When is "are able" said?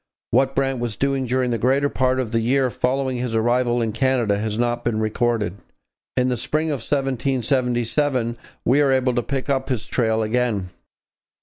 8.81-9.13